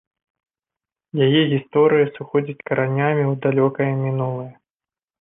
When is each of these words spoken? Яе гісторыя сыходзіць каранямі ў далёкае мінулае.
Яе 1.25 1.41
гісторыя 1.53 2.09
сыходзіць 2.17 2.59
каранямі 2.67 3.23
ў 3.31 3.39
далёкае 3.47 3.91
мінулае. 4.05 4.53